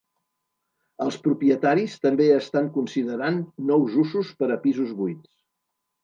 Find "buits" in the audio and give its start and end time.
5.03-5.29